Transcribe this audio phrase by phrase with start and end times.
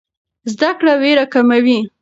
[0.53, 1.79] زده کړه ویره کموي.